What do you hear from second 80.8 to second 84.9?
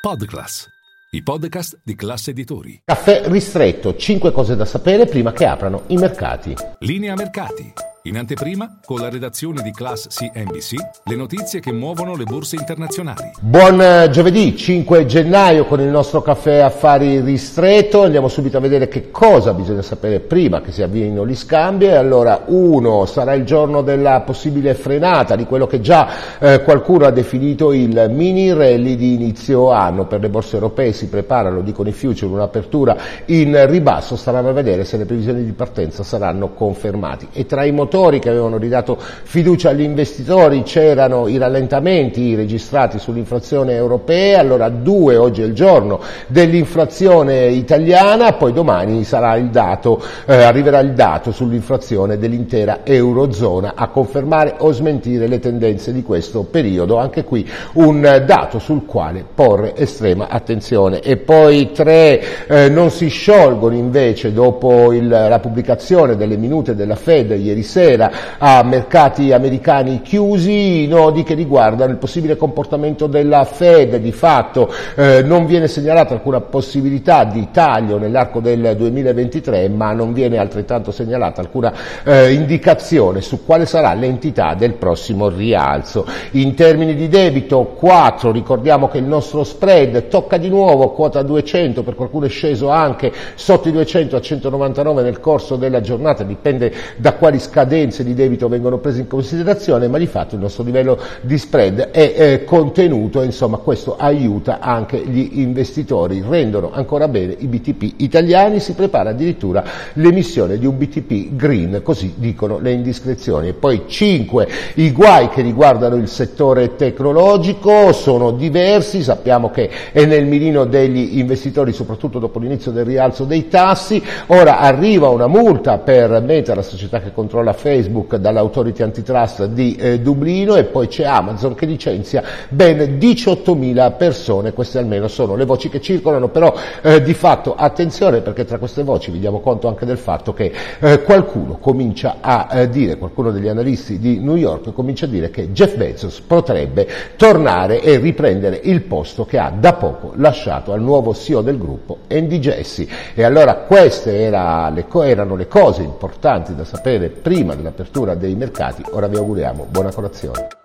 segnalata alcuna eh, indicazione su quale sarà l'entità del